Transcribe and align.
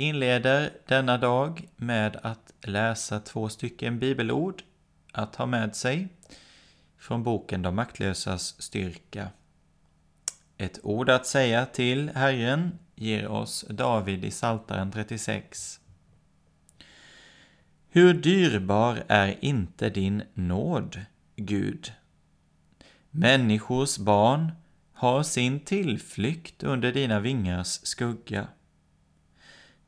Inleder 0.00 0.70
denna 0.86 1.18
dag 1.18 1.68
med 1.76 2.16
att 2.22 2.52
läsa 2.60 3.20
två 3.20 3.48
stycken 3.48 3.98
bibelord 3.98 4.62
att 5.12 5.36
ha 5.36 5.46
med 5.46 5.76
sig 5.76 6.08
från 6.98 7.22
boken 7.22 7.62
De 7.62 7.74
maktlösas 7.74 8.62
styrka. 8.62 9.28
Ett 10.56 10.78
ord 10.82 11.10
att 11.10 11.26
säga 11.26 11.66
till 11.66 12.10
Herren 12.14 12.78
ger 12.94 13.28
oss 13.28 13.64
David 13.70 14.24
i 14.24 14.30
Saltaren 14.30 14.92
36. 14.92 15.80
Hur 17.88 18.14
dyrbar 18.14 19.04
är 19.08 19.44
inte 19.44 19.90
din 19.90 20.22
nåd, 20.34 21.00
Gud? 21.36 21.92
Människors 23.10 23.98
barn 23.98 24.52
har 24.92 25.22
sin 25.22 25.60
tillflykt 25.60 26.62
under 26.62 26.92
dina 26.92 27.20
vingars 27.20 27.66
skugga. 27.66 28.48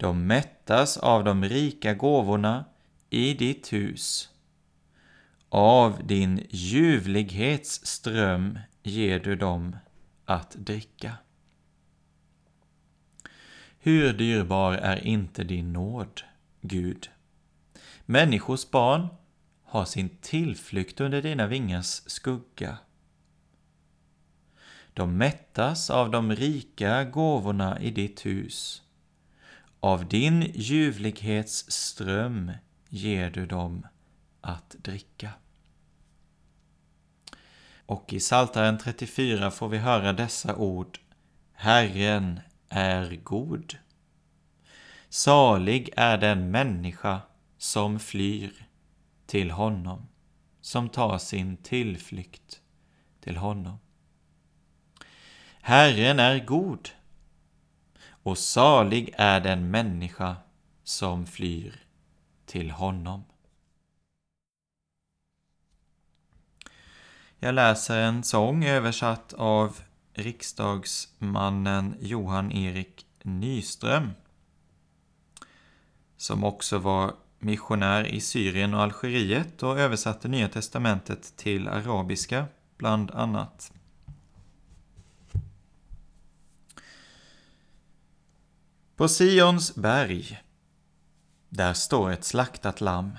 De 0.02 0.26
mättas 0.26 0.96
av 0.96 1.24
de 1.24 1.44
rika 1.44 1.94
gåvorna 1.94 2.64
i 3.10 3.34
ditt 3.34 3.72
hus. 3.72 4.30
Av 5.48 6.06
din 6.06 6.46
ljuvlighets 6.50 7.86
ström 7.86 8.58
ger 8.82 9.20
du 9.20 9.36
dem 9.36 9.76
att 10.24 10.50
dricka. 10.50 11.12
Hur 13.78 14.12
dyrbar 14.12 14.72
är 14.72 15.06
inte 15.06 15.44
din 15.44 15.72
nåd, 15.72 16.22
Gud? 16.60 17.10
Människors 18.06 18.70
barn 18.70 19.08
har 19.64 19.84
sin 19.84 20.08
tillflykt 20.08 21.00
under 21.00 21.22
dina 21.22 21.46
vingars 21.46 22.02
skugga. 22.06 22.78
De 24.94 25.16
mättas 25.16 25.90
av 25.90 26.10
de 26.10 26.32
rika 26.36 27.04
gåvorna 27.04 27.80
i 27.80 27.90
ditt 27.90 28.26
hus. 28.26 28.82
Av 29.84 30.08
din 30.08 30.42
ljuvlighets 30.54 31.70
ström 31.70 32.52
ger 32.88 33.30
du 33.30 33.46
dem 33.46 33.86
att 34.40 34.70
dricka. 34.70 35.30
Och 37.86 38.12
i 38.12 38.18
Psaltaren 38.18 38.78
34 38.78 39.50
får 39.50 39.68
vi 39.68 39.78
höra 39.78 40.12
dessa 40.12 40.56
ord. 40.56 40.98
Herren 41.52 42.40
är 42.68 43.16
god. 43.16 43.76
Salig 45.08 45.90
är 45.96 46.18
den 46.18 46.50
människa 46.50 47.20
som 47.58 48.00
flyr 48.00 48.66
till 49.26 49.50
honom, 49.50 50.08
som 50.60 50.88
tar 50.88 51.18
sin 51.18 51.56
tillflykt 51.56 52.60
till 53.20 53.36
honom. 53.36 53.78
Herren 55.60 56.18
är 56.18 56.44
god 56.44 56.88
och 58.22 58.38
salig 58.38 59.14
är 59.18 59.40
den 59.40 59.70
människa 59.70 60.36
som 60.84 61.26
flyr 61.26 61.86
till 62.46 62.70
honom. 62.70 63.24
Jag 67.38 67.54
läser 67.54 68.00
en 68.00 68.24
sång 68.24 68.64
översatt 68.64 69.32
av 69.32 69.80
riksdagsmannen 70.14 71.96
Johan 72.00 72.52
Erik 72.52 73.06
Nyström 73.22 74.10
som 76.22 76.44
också 76.44 76.78
var 76.78 77.14
missionär 77.38 78.04
i 78.06 78.20
Syrien 78.20 78.74
och 78.74 78.80
Algeriet 78.80 79.62
och 79.62 79.80
översatte 79.80 80.28
Nya 80.28 80.48
testamentet 80.48 81.36
till 81.36 81.68
arabiska, 81.68 82.44
bland 82.76 83.10
annat. 83.10 83.72
På 88.96 89.08
Sions 89.08 89.74
berg, 89.74 90.42
där 91.48 91.72
står 91.72 92.10
ett 92.10 92.24
slaktat 92.24 92.80
lamm. 92.80 93.18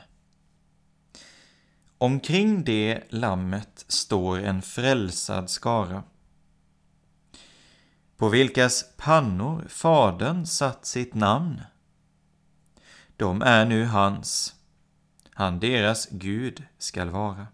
Omkring 1.98 2.64
det 2.64 3.04
lammet 3.10 3.86
står 3.88 4.40
en 4.40 4.62
frälsad 4.62 5.50
skara, 5.50 6.04
på 8.18 8.30
vilkas 8.30 8.86
pannor 8.98 9.66
Fadern 9.70 10.46
satt 10.46 10.86
sitt 10.86 11.14
namn. 11.14 11.62
De 13.18 13.42
är 13.42 13.66
nu 13.66 13.86
hans, 13.86 14.56
han 15.30 15.60
deras 15.60 16.08
Gud 16.12 16.64
skall 16.78 17.10
vara. 17.10 17.48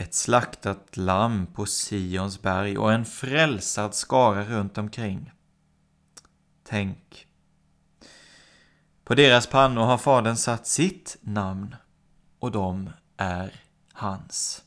Ett 0.00 0.14
slaktat 0.14 0.96
lamm 0.96 1.46
på 1.46 1.66
Sions 1.66 2.42
berg 2.42 2.78
och 2.78 2.92
en 2.92 3.04
frälsad 3.04 3.94
skara 3.94 4.44
runt 4.44 4.78
omkring. 4.78 5.32
Tänk. 6.64 7.26
På 9.04 9.14
deras 9.14 9.46
pannor 9.46 9.82
har 9.82 9.98
Fadern 9.98 10.36
satt 10.36 10.66
sitt 10.66 11.16
namn 11.20 11.76
och 12.38 12.52
de 12.52 12.90
är 13.16 13.54
hans. 13.92 14.62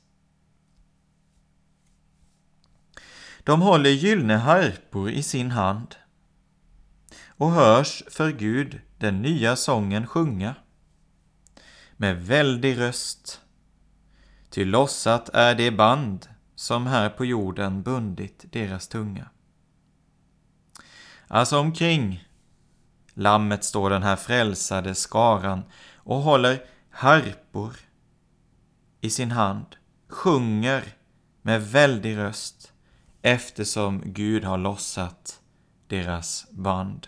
De 3.44 3.62
håller 3.62 3.90
gyllene 3.90 4.36
harpor 4.36 5.10
i 5.10 5.24
sin 5.24 5.52
hand 5.52 5.96
och 7.28 7.52
hörs 7.52 8.04
för 8.08 8.32
Gud 8.32 8.82
den 8.98 9.22
nya 9.22 9.56
sången 9.56 10.08
sjunga 10.08 10.56
med 11.98 12.26
väldig 12.26 12.80
röst 12.80 13.43
Ty 14.53 14.66
lossat 14.66 15.30
är 15.30 15.56
det 15.56 15.72
band 15.72 16.28
som 16.56 16.88
här 16.88 17.09
på 17.09 17.25
jorden 17.25 17.84
bundit 17.84 18.46
deras 18.52 18.88
tunga. 18.88 19.30
Alltså 21.28 21.60
omkring 21.60 22.28
lammet 23.13 23.63
står 23.63 23.89
den 23.89 24.04
här 24.04 24.16
frälsade 24.16 24.95
skaran 24.95 25.63
och 25.95 26.22
håller 26.22 26.63
harpor 26.89 27.75
i 29.01 29.10
sin 29.10 29.31
hand, 29.31 29.66
sjunger 30.07 30.83
med 31.42 31.68
väldig 31.72 32.18
röst 32.18 32.74
eftersom 33.22 34.01
Gud 34.06 34.44
har 34.44 34.57
lossat 34.57 35.39
deras 35.88 36.45
band. 36.51 37.07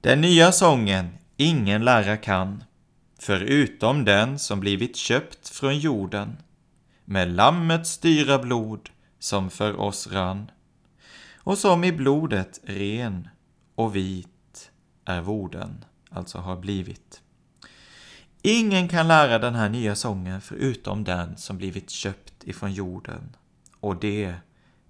Den 0.00 0.20
nya 0.20 0.52
sången 0.52 1.18
ingen 1.36 1.84
lära 1.84 2.16
kan 2.16 2.64
förutom 3.18 4.04
den 4.04 4.38
som 4.38 4.60
blivit 4.60 4.96
köpt 4.96 5.48
från 5.48 5.78
jorden 5.78 6.36
med 7.04 7.28
lammets 7.28 7.98
dyra 7.98 8.38
blod 8.38 8.90
som 9.18 9.50
för 9.50 9.80
oss 9.80 10.06
rann 10.06 10.50
och 11.36 11.58
som 11.58 11.84
i 11.84 11.92
blodet 11.92 12.60
ren 12.64 13.28
och 13.74 13.96
vit 13.96 14.70
är 15.04 15.20
vorden, 15.20 15.84
alltså 16.10 16.38
har 16.38 16.56
blivit. 16.56 17.22
Ingen 18.42 18.88
kan 18.88 19.08
lära 19.08 19.38
den 19.38 19.54
här 19.54 19.68
nya 19.68 19.94
sången 19.94 20.40
förutom 20.40 21.04
den 21.04 21.36
som 21.36 21.58
blivit 21.58 21.90
köpt 21.90 22.44
ifrån 22.44 22.72
jorden 22.72 23.36
och 23.80 24.00
det 24.00 24.34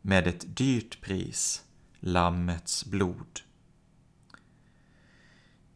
med 0.02 0.26
ett 0.26 0.56
dyrt 0.56 1.00
pris, 1.00 1.62
Lammets 2.00 2.84
blod. 2.84 3.40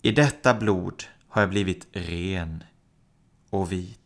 I 0.02 0.12
detta 0.12 0.54
blod 0.54 1.04
har 1.30 1.42
jag 1.42 1.50
blivit 1.50 1.86
ren 1.92 2.64
och 3.50 3.72
vit. 3.72 3.99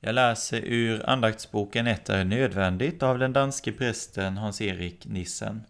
Jag 0.00 0.14
läser 0.14 0.60
ur 0.64 1.10
andaktsboken 1.10 1.86
Ett 1.86 2.08
är 2.08 2.24
nödvändigt 2.24 3.02
av 3.02 3.18
den 3.18 3.32
danske 3.32 3.72
prästen 3.72 4.36
Hans-Erik 4.36 5.06
Nissen. 5.06 5.64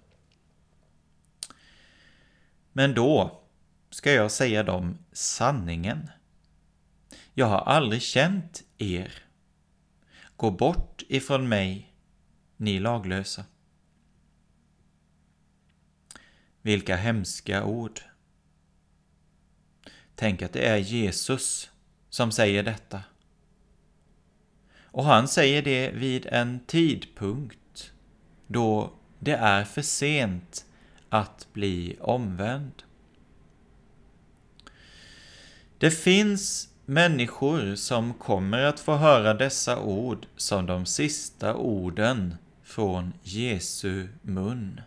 Men 2.72 2.94
då 2.94 3.42
ska 3.90 4.12
jag 4.12 4.30
säga 4.30 4.62
dem 4.62 4.98
sanningen. 5.12 6.10
Jag 7.34 7.46
har 7.46 7.60
aldrig 7.60 8.02
känt 8.02 8.62
er. 8.78 9.12
Gå 10.36 10.50
bort 10.50 11.02
ifrån 11.08 11.48
mig, 11.48 11.92
ni 12.56 12.78
laglösa. 12.78 13.44
Vilka 16.62 16.96
hemska 16.96 17.64
ord. 17.64 18.00
Tänk 20.14 20.42
att 20.42 20.52
det 20.52 20.68
är 20.68 20.76
Jesus 20.76 21.70
som 22.08 22.32
säger 22.32 22.62
detta. 22.62 23.02
Och 24.90 25.04
han 25.04 25.28
säger 25.28 25.62
det 25.62 25.90
vid 25.90 26.26
en 26.26 26.60
tidpunkt 26.66 27.92
då 28.46 28.90
det 29.18 29.34
är 29.34 29.64
för 29.64 29.82
sent 29.82 30.64
att 31.08 31.46
bli 31.52 31.96
omvänd. 32.00 32.72
Det 35.78 35.90
finns 35.90 36.68
människor 36.86 37.74
som 37.74 38.14
kommer 38.14 38.58
att 38.58 38.80
få 38.80 38.94
höra 38.96 39.34
dessa 39.34 39.80
ord 39.80 40.26
som 40.36 40.66
de 40.66 40.86
sista 40.86 41.54
orden 41.54 42.34
från 42.62 43.12
Jesu 43.22 44.08
mun. 44.22 44.80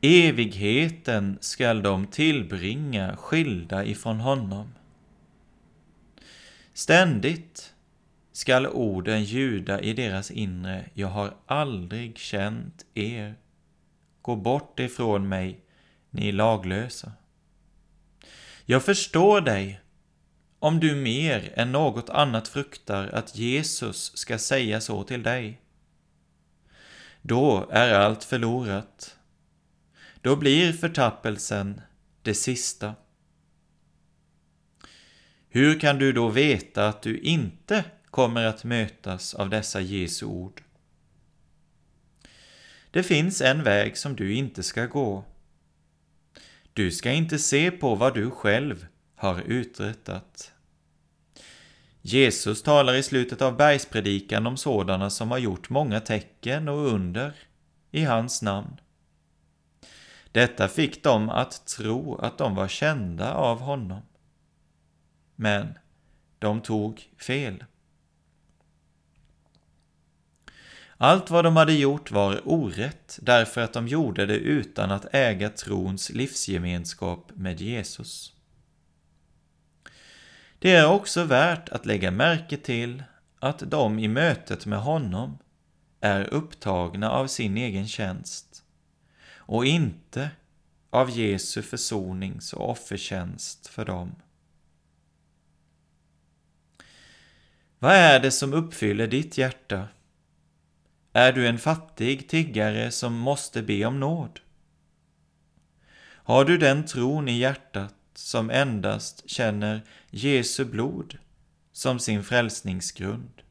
Evigheten 0.00 1.38
skall 1.40 1.82
de 1.82 2.06
tillbringa 2.06 3.16
skilda 3.16 3.84
ifrån 3.84 4.20
honom. 4.20 4.74
Ständigt 6.74 7.71
skall 8.42 8.66
orden 8.66 9.24
ljuda 9.24 9.80
i 9.80 9.92
deras 9.92 10.30
inre. 10.30 10.84
Jag 10.94 11.08
har 11.08 11.34
aldrig 11.46 12.18
känt 12.18 12.86
er. 12.94 13.34
Gå 14.22 14.36
bort 14.36 14.80
ifrån 14.80 15.28
mig, 15.28 15.60
ni 16.10 16.32
laglösa. 16.32 17.12
Jag 18.64 18.82
förstår 18.84 19.40
dig 19.40 19.80
om 20.58 20.80
du 20.80 20.94
mer 20.94 21.52
än 21.56 21.72
något 21.72 22.10
annat 22.10 22.48
fruktar 22.48 23.08
att 23.08 23.36
Jesus 23.36 24.16
ska 24.16 24.38
säga 24.38 24.80
så 24.80 25.04
till 25.04 25.22
dig. 25.22 25.60
Då 27.22 27.68
är 27.70 27.94
allt 27.94 28.24
förlorat. 28.24 29.16
Då 30.20 30.36
blir 30.36 30.72
förtappelsen 30.72 31.80
det 32.22 32.34
sista. 32.34 32.94
Hur 35.48 35.80
kan 35.80 35.98
du 35.98 36.12
då 36.12 36.28
veta 36.28 36.88
att 36.88 37.02
du 37.02 37.18
inte 37.18 37.84
kommer 38.12 38.44
att 38.44 38.64
mötas 38.64 39.34
av 39.34 39.50
dessa 39.50 39.80
Jesu 39.80 40.26
ord. 40.26 40.62
Det 42.90 43.02
finns 43.02 43.40
en 43.40 43.62
väg 43.62 43.96
som 43.96 44.16
du 44.16 44.34
inte 44.34 44.62
ska 44.62 44.86
gå. 44.86 45.24
Du 46.72 46.90
ska 46.90 47.10
inte 47.10 47.38
se 47.38 47.70
på 47.70 47.94
vad 47.94 48.14
du 48.14 48.30
själv 48.30 48.86
har 49.14 49.40
uträttat. 49.40 50.52
Jesus 52.00 52.62
talar 52.62 52.94
i 52.94 53.02
slutet 53.02 53.42
av 53.42 53.56
bergspredikan 53.56 54.46
om 54.46 54.56
sådana 54.56 55.10
som 55.10 55.30
har 55.30 55.38
gjort 55.38 55.70
många 55.70 56.00
tecken 56.00 56.68
och 56.68 56.86
under 56.86 57.34
i 57.90 58.04
hans 58.04 58.42
namn. 58.42 58.80
Detta 60.32 60.68
fick 60.68 61.02
dem 61.02 61.28
att 61.28 61.66
tro 61.66 62.16
att 62.16 62.38
de 62.38 62.54
var 62.54 62.68
kända 62.68 63.34
av 63.34 63.60
honom. 63.60 64.02
Men 65.36 65.78
de 66.38 66.60
tog 66.60 67.10
fel. 67.18 67.64
Allt 71.04 71.30
vad 71.30 71.44
de 71.44 71.56
hade 71.56 71.72
gjort 71.72 72.10
var 72.10 72.40
orätt 72.44 73.18
därför 73.22 73.60
att 73.60 73.72
de 73.72 73.88
gjorde 73.88 74.26
det 74.26 74.36
utan 74.36 74.90
att 74.90 75.14
äga 75.14 75.50
trons 75.50 76.10
livsgemenskap 76.10 77.30
med 77.34 77.60
Jesus. 77.60 78.32
Det 80.58 80.70
är 80.70 80.86
också 80.86 81.24
värt 81.24 81.68
att 81.68 81.86
lägga 81.86 82.10
märke 82.10 82.56
till 82.56 83.02
att 83.38 83.58
de 83.58 83.98
i 83.98 84.08
mötet 84.08 84.66
med 84.66 84.78
honom 84.78 85.38
är 86.00 86.34
upptagna 86.34 87.10
av 87.10 87.26
sin 87.26 87.56
egen 87.56 87.88
tjänst 87.88 88.62
och 89.36 89.66
inte 89.66 90.30
av 90.90 91.10
Jesu 91.10 91.62
försonings 91.62 92.52
och 92.52 92.70
offertjänst 92.70 93.66
för 93.66 93.84
dem. 93.84 94.14
Vad 97.78 97.92
är 97.92 98.20
det 98.20 98.30
som 98.30 98.52
uppfyller 98.54 99.06
ditt 99.06 99.38
hjärta? 99.38 99.88
Är 101.12 101.32
du 101.32 101.46
en 101.46 101.58
fattig 101.58 102.28
tiggare 102.28 102.90
som 102.90 103.14
måste 103.14 103.62
be 103.62 103.84
om 103.84 104.00
nåd? 104.00 104.40
Har 106.02 106.44
du 106.44 106.58
den 106.58 106.86
tron 106.86 107.28
i 107.28 107.38
hjärtat 107.38 107.94
som 108.14 108.50
endast 108.50 109.30
känner 109.30 109.82
Jesu 110.10 110.64
blod 110.64 111.18
som 111.72 111.98
sin 111.98 112.24
frälsningsgrund? 112.24 113.42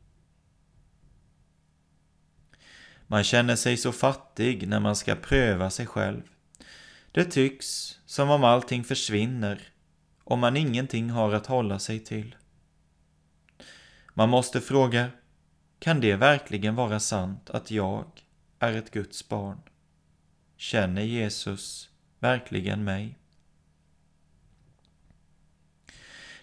Man 3.08 3.24
känner 3.24 3.56
sig 3.56 3.78
så 3.78 3.92
fattig 3.92 4.68
när 4.68 4.80
man 4.80 4.96
ska 4.96 5.16
pröva 5.16 5.70
sig 5.70 5.88
själv. 5.88 6.22
Det 7.12 7.26
tycks 7.26 8.00
som 8.06 8.30
om 8.30 8.44
allting 8.44 8.84
försvinner 8.84 9.62
om 10.24 10.40
man 10.40 10.58
ingenting 10.58 11.10
har 11.10 11.34
att 11.34 11.48
hålla 11.48 11.80
sig 11.80 12.00
till. 12.00 12.36
Man 14.14 14.30
måste 14.30 14.62
fråga, 14.62 15.10
kan 15.82 16.00
det 16.02 16.16
verkligen 16.16 16.76
vara 16.76 17.00
sant 17.00 17.50
att 17.50 17.72
jag 17.72 18.06
är 18.60 18.74
ett 18.74 18.92
Guds 18.92 19.30
barn? 19.30 19.62
Känner 20.58 21.02
Jesus 21.02 21.90
verkligen 22.20 22.84
mig? 22.84 23.18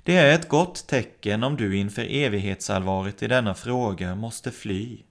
Det 0.02 0.16
är 0.16 0.34
ett 0.34 0.48
gott 0.48 0.86
tecken 0.86 1.42
om 1.42 1.56
du 1.56 1.76
inför 1.76 2.02
evighetsallvaret 2.02 3.22
i 3.22 3.28
denna 3.28 3.54
fråga 3.54 4.14
måste 4.14 4.50
fly 4.50 5.02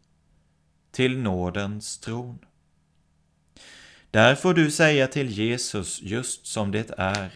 till 0.91 1.17
nådens 1.17 1.97
tron. 1.97 2.39
Där 4.11 4.35
får 4.35 4.53
du 4.53 4.71
säga 4.71 5.07
till 5.07 5.29
Jesus 5.29 6.01
just 6.01 6.45
som 6.45 6.71
det 6.71 6.91
är. 6.97 7.31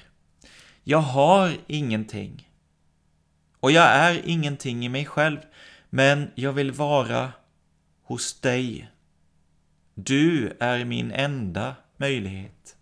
Jag 0.84 1.02
har 1.02 1.58
ingenting. 1.68 2.50
Och 3.60 3.72
jag 3.72 3.86
är 3.86 4.22
ingenting 4.26 4.86
i 4.86 4.90
mig 4.90 5.06
själv, 5.06 5.40
men 5.94 6.32
jag 6.36 6.54
vill 6.54 6.72
vara 6.72 7.34
hos 8.02 8.42
dig. 8.42 8.92
Du 9.94 10.58
är 10.60 10.86
min 10.86 11.12
enda 11.12 11.76
möjlighet. 11.98 12.78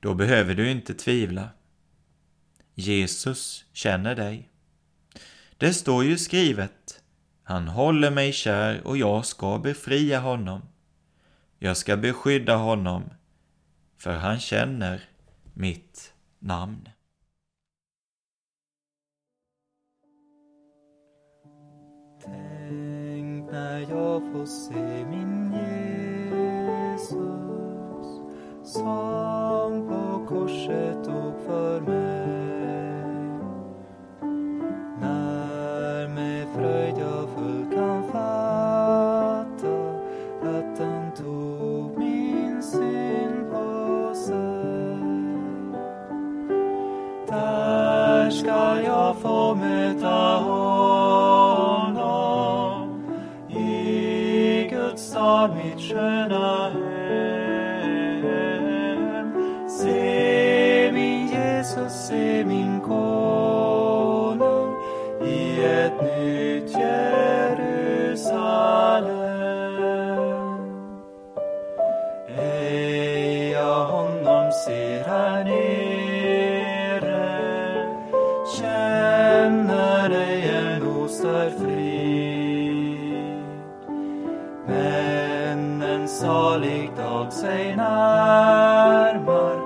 Då 0.00 0.14
behöver 0.14 0.54
du 0.54 0.70
inte 0.70 0.94
tvivla. 0.94 1.48
Jesus 2.74 3.64
känner 3.72 4.14
dig. 4.14 4.50
Det 5.56 5.74
står 5.74 6.04
ju 6.04 6.18
skrivet, 6.18 7.02
han 7.42 7.68
håller 7.68 8.10
mig 8.10 8.32
kär 8.32 8.86
och 8.86 8.96
jag 8.96 9.26
ska 9.26 9.58
befria 9.58 10.20
honom. 10.20 10.62
Jag 11.58 11.76
ska 11.76 11.96
beskydda 11.96 12.56
honom, 12.56 13.10
för 13.98 14.12
han 14.12 14.40
känner 14.40 15.04
mitt 15.54 16.12
namn. 16.38 16.88
Tänk 22.26 23.50
när 23.52 23.80
jag 23.80 24.22
får 24.32 24.46
se 24.46 25.04
min 25.10 25.52
Jesus 25.52 27.06
som 28.62 29.88
på 29.88 30.26
korset 30.34 31.04
dog 31.04 31.34
för 31.46 31.80
mig. 31.80 32.26
När 35.00 36.08
med 36.08 36.46
fröjd 36.54 36.94
jag 36.98 37.28
full 37.28 37.66
kan 37.74 38.02
fatta 38.02 39.76
att 40.42 40.78
han 40.78 41.14
tog 41.14 41.98
min 41.98 42.62
synd 42.62 43.50
på 43.50 44.14
sig. 44.14 44.98
Där 47.28 48.30
ska 48.30 48.82
jag 48.82 49.16
få 49.16 49.54
mig 49.54 49.75
Guds 55.46 55.54
stad, 55.54 55.56
mitt 55.56 55.80
sköna 55.80 56.70
hem. 56.70 58.18
Se 59.68 60.90
min 60.92 61.28
Jesus, 61.28 61.92
se 62.08 62.44
min 62.44 62.80
konung 62.80 64.74
i 65.22 65.64
ett 65.64 66.02
nytt 66.02 66.72
salig 87.26 87.32
sig 87.32 87.76
närmar 87.76 89.56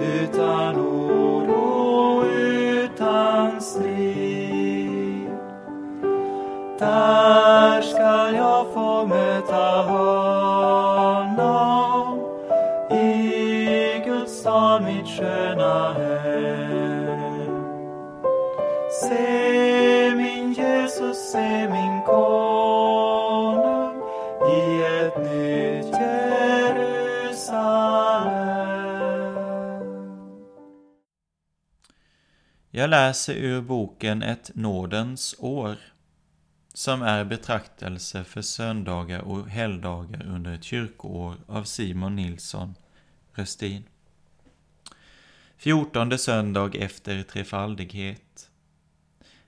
utan 0.00 0.76
oro, 0.76 2.24
utan 2.24 3.60
strid. 3.60 5.30
Där 6.78 7.82
skall 7.82 8.34
jag 8.34 8.66
få 8.74 9.06
möta 9.06 9.82
honom 9.82 11.38
i 12.90 14.02
Guds 14.06 14.32
stad, 14.40 14.82
mitt 14.82 15.06
sköna 15.06 15.92
hem. 15.92 17.64
Se 19.02 20.14
min 20.16 20.52
Jesus, 20.52 21.32
se 21.32 21.68
min 21.68 22.02
konung 22.06 22.45
Jag 32.86 32.90
läser 32.90 33.34
ur 33.34 33.60
boken 33.60 34.22
Ett 34.22 34.50
nådens 34.54 35.34
år, 35.38 35.76
som 36.74 37.02
är 37.02 37.24
betraktelse 37.24 38.24
för 38.24 38.42
söndagar 38.42 39.20
och 39.20 39.48
helgdagar 39.48 40.26
under 40.26 40.54
ett 40.54 40.64
kyrkoår 40.64 41.36
av 41.46 41.64
Simon 41.64 42.16
Nilsson, 42.16 42.74
Röstin. 43.32 43.84
Fjortonde 45.56 46.18
söndag 46.18 46.74
efter 46.74 47.22
trefaldighet. 47.22 48.50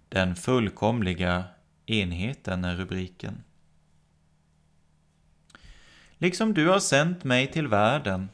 Den 0.08 0.36
fullkomliga 0.36 1.44
enheten 1.86 2.64
är 2.64 2.76
rubriken. 2.76 3.44
Liksom 6.16 6.54
du 6.54 6.68
har 6.68 6.80
sänt 6.80 7.24
mig 7.24 7.46
till 7.52 7.68
världen, 7.68 8.28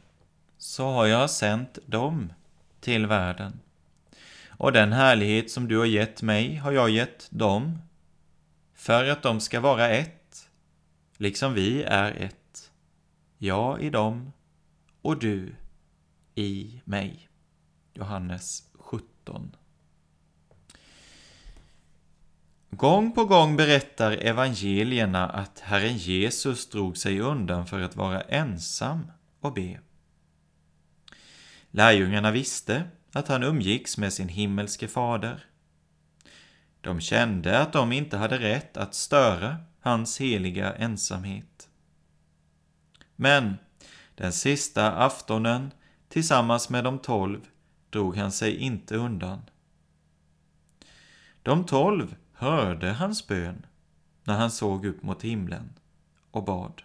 så 0.58 0.90
har 0.90 1.06
jag 1.06 1.30
sänt 1.30 1.78
dem 1.86 2.32
till 2.80 3.06
världen. 3.06 3.60
Och 4.64 4.72
den 4.72 4.92
härlighet 4.92 5.50
som 5.50 5.68
du 5.68 5.78
har 5.78 5.86
gett 5.86 6.22
mig 6.22 6.56
har 6.56 6.72
jag 6.72 6.90
gett 6.90 7.28
dem, 7.30 7.78
för 8.74 9.08
att 9.08 9.22
de 9.22 9.40
ska 9.40 9.60
vara 9.60 9.88
ett, 9.88 10.50
liksom 11.16 11.54
vi 11.54 11.82
är 11.82 12.12
ett, 12.12 12.72
jag 13.38 13.82
i 13.82 13.90
dem 13.90 14.32
och 15.02 15.18
du 15.18 15.54
i 16.34 16.80
mig. 16.84 17.28
Johannes 17.94 18.62
17. 18.74 19.56
Gång 22.70 23.12
på 23.12 23.24
gång 23.24 23.56
berättar 23.56 24.12
evangelierna 24.12 25.28
att 25.28 25.60
Herren 25.60 25.96
Jesus 25.96 26.68
drog 26.68 26.96
sig 26.96 27.20
undan 27.20 27.66
för 27.66 27.80
att 27.80 27.96
vara 27.96 28.20
ensam 28.20 29.06
och 29.40 29.52
be. 29.52 29.80
Lärjungarna 31.70 32.30
visste 32.30 32.84
att 33.16 33.28
han 33.28 33.42
umgicks 33.42 33.98
med 33.98 34.12
sin 34.12 34.28
himmelske 34.28 34.88
fader. 34.88 35.46
De 36.80 37.00
kände 37.00 37.58
att 37.60 37.72
de 37.72 37.92
inte 37.92 38.16
hade 38.16 38.38
rätt 38.38 38.76
att 38.76 38.94
störa 38.94 39.56
hans 39.80 40.20
heliga 40.20 40.74
ensamhet. 40.74 41.68
Men 43.16 43.56
den 44.14 44.32
sista 44.32 44.92
aftonen 44.92 45.70
tillsammans 46.08 46.70
med 46.70 46.84
de 46.84 46.98
tolv 46.98 47.40
drog 47.90 48.16
han 48.16 48.32
sig 48.32 48.56
inte 48.56 48.96
undan. 48.96 49.42
De 51.42 51.64
tolv 51.64 52.16
hörde 52.32 52.92
hans 52.92 53.26
bön 53.26 53.66
när 54.24 54.34
han 54.34 54.50
såg 54.50 54.86
upp 54.86 55.02
mot 55.02 55.22
himlen 55.22 55.72
och 56.30 56.44
bad. 56.44 56.82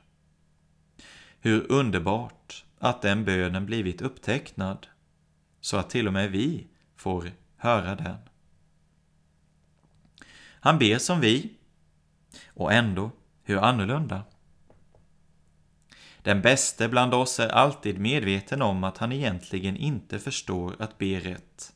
Hur 1.39 1.71
underbart 1.71 2.65
att 2.79 3.01
den 3.01 3.25
bönen 3.25 3.65
blivit 3.65 4.01
upptecknad 4.01 4.87
så 5.61 5.77
att 5.77 5.89
till 5.89 6.07
och 6.07 6.13
med 6.13 6.31
vi 6.31 6.67
får 6.95 7.31
höra 7.57 7.95
den. 7.95 8.17
Han 10.61 10.79
ber 10.79 10.97
som 10.97 11.19
vi, 11.19 11.53
och 12.47 12.73
ändå 12.73 13.11
hur 13.43 13.57
annorlunda. 13.57 14.23
Den 16.23 16.41
bäste 16.41 16.89
bland 16.89 17.13
oss 17.13 17.39
är 17.39 17.49
alltid 17.49 17.99
medveten 17.99 18.61
om 18.61 18.83
att 18.83 18.97
han 18.97 19.11
egentligen 19.11 19.77
inte 19.77 20.19
förstår 20.19 20.75
att 20.79 20.97
be 20.97 21.19
rätt 21.19 21.73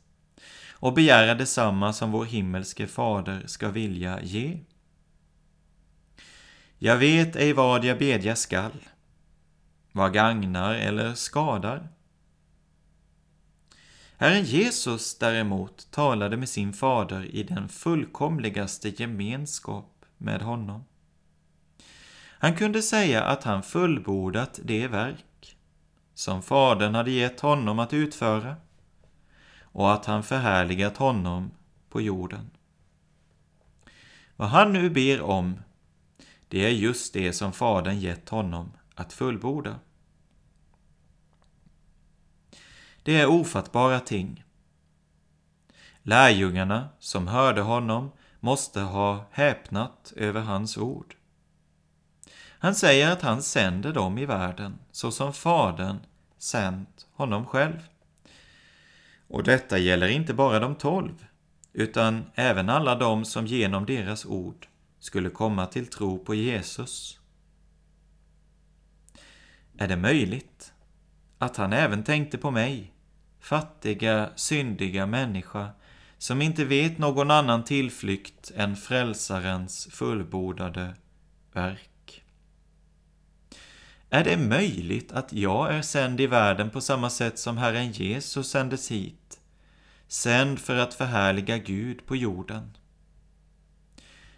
och 0.72 0.94
begära 0.94 1.34
detsamma 1.34 1.92
som 1.92 2.12
vår 2.12 2.24
himmelske 2.24 2.86
fader 2.86 3.42
ska 3.46 3.68
vilja 3.68 4.22
ge. 4.22 4.58
Jag 6.78 6.96
vet 6.96 7.36
ej 7.36 7.52
vad 7.52 7.84
jag 7.84 7.98
bedja 7.98 8.36
skall, 8.36 8.88
vad 9.92 10.14
gagnar 10.14 10.74
eller 10.74 11.14
skadar. 11.14 11.88
Herren 14.24 14.44
Jesus 14.44 15.18
däremot 15.18 15.90
talade 15.90 16.36
med 16.36 16.48
sin 16.48 16.72
fader 16.72 17.24
i 17.24 17.42
den 17.42 17.68
fullkomligaste 17.68 18.88
gemenskap 18.88 20.04
med 20.18 20.42
honom. 20.42 20.84
Han 22.38 22.56
kunde 22.56 22.82
säga 22.82 23.24
att 23.24 23.44
han 23.44 23.62
fullbordat 23.62 24.60
det 24.62 24.88
verk 24.88 25.56
som 26.14 26.42
Fadern 26.42 26.94
hade 26.94 27.10
gett 27.10 27.40
honom 27.40 27.78
att 27.78 27.92
utföra 27.92 28.56
och 29.62 29.92
att 29.92 30.06
han 30.06 30.22
förhärligat 30.22 30.96
honom 30.96 31.50
på 31.88 32.00
jorden. 32.00 32.50
Vad 34.36 34.48
han 34.48 34.72
nu 34.72 34.90
ber 34.90 35.20
om, 35.20 35.60
det 36.48 36.64
är 36.64 36.70
just 36.70 37.12
det 37.12 37.32
som 37.32 37.52
Fadern 37.52 37.98
gett 38.00 38.28
honom 38.28 38.72
att 38.94 39.12
fullborda. 39.12 39.78
Det 43.04 43.20
är 43.20 43.26
ofattbara 43.26 44.00
ting. 44.00 44.44
Lärjungarna 46.02 46.88
som 46.98 47.28
hörde 47.28 47.60
honom 47.60 48.12
måste 48.40 48.80
ha 48.80 49.26
häpnat 49.30 50.12
över 50.16 50.40
hans 50.40 50.76
ord. 50.76 51.14
Han 52.58 52.74
säger 52.74 53.12
att 53.12 53.22
han 53.22 53.42
sänder 53.42 53.92
dem 53.92 54.18
i 54.18 54.26
världen 54.26 54.78
så 54.92 55.10
som 55.10 55.32
Fadern 55.32 55.98
sänt 56.38 57.06
honom 57.12 57.46
själv. 57.46 57.88
Och 59.28 59.42
detta 59.42 59.78
gäller 59.78 60.08
inte 60.08 60.34
bara 60.34 60.58
de 60.58 60.74
tolv, 60.74 61.26
utan 61.72 62.30
även 62.34 62.68
alla 62.68 62.94
de 62.94 63.24
som 63.24 63.46
genom 63.46 63.86
deras 63.86 64.26
ord 64.26 64.66
skulle 64.98 65.30
komma 65.30 65.66
till 65.66 65.86
tro 65.86 66.24
på 66.24 66.34
Jesus. 66.34 67.20
Är 69.78 69.88
det 69.88 69.96
möjligt 69.96 70.72
att 71.38 71.56
han 71.56 71.72
även 71.72 72.04
tänkte 72.04 72.38
på 72.38 72.50
mig, 72.50 72.93
fattiga, 73.44 74.30
syndiga 74.36 75.06
människa, 75.06 75.70
som 76.18 76.42
inte 76.42 76.64
vet 76.64 76.98
någon 76.98 77.30
annan 77.30 77.64
tillflykt 77.64 78.52
än 78.56 78.76
Frälsarens 78.76 79.88
fullbordade 79.90 80.94
verk? 81.52 82.22
Är 84.10 84.24
det 84.24 84.36
möjligt 84.36 85.12
att 85.12 85.32
jag 85.32 85.74
är 85.74 85.82
sänd 85.82 86.20
i 86.20 86.26
världen 86.26 86.70
på 86.70 86.80
samma 86.80 87.10
sätt 87.10 87.38
som 87.38 87.58
Herren 87.58 87.92
Jesus 87.92 88.50
sändes 88.50 88.90
hit, 88.90 89.40
sänd 90.08 90.58
för 90.58 90.76
att 90.76 90.94
förhärliga 90.94 91.58
Gud 91.58 92.06
på 92.06 92.16
jorden? 92.16 92.76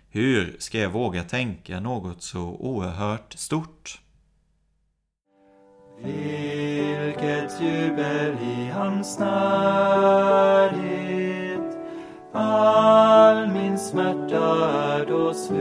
Hur 0.09 0.57
ska 0.59 0.79
jag 0.79 0.91
våga 0.91 1.25
tänka 1.25 1.81
något 1.81 2.23
så 2.23 2.43
oerhört 2.43 3.33
stort? 3.33 4.01
Vilket 5.99 7.61
jubel 7.61 8.37
i 8.43 8.71
hans 8.75 9.19
närhet. 9.19 10.47
All 12.33 13.49
min 13.49 13.79
smärta 13.79 14.71
är 14.71 15.07
då 15.07 15.35
slut. 15.35 15.57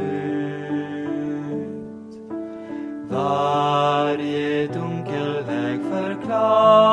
Varje 3.10 4.68
dunkel 4.68 5.44
väg 5.44 5.80
förklarar 5.92 6.85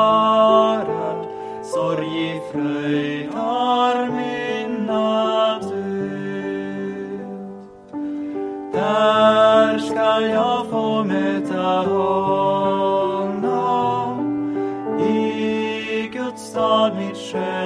stad, 17.33 17.62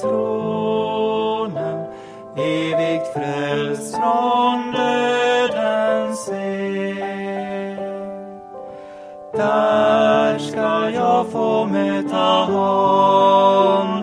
tronen 0.00 1.78
evigt 2.36 3.12
frälst 3.12 3.96
från 3.96 4.72
dödens 4.72 6.24
sed. 6.24 7.78
Där 9.32 10.38
ska 10.38 10.90
jag 10.90 11.26
få 11.32 11.64
möta 11.64 12.44
honom 12.52 14.02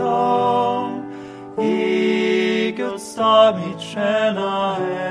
i 1.61 2.71
Guds 2.77 3.11
stad, 3.11 3.55
mitt 3.55 3.81
sköna 3.81 4.73
hem. 4.73 5.08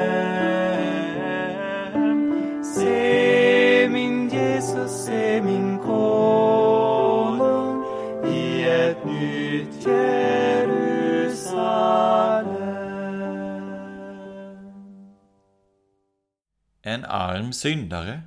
En 16.98 17.04
arm 17.04 17.52
syndare 17.52 18.22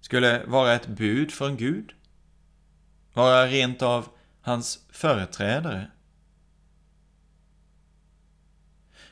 skulle 0.00 0.44
vara 0.46 0.72
ett 0.72 0.86
bud 0.86 1.32
från 1.32 1.56
Gud, 1.56 1.92
vara 3.12 3.46
rent 3.46 3.82
av 3.82 4.08
hans 4.40 4.86
företrädare. 4.90 5.90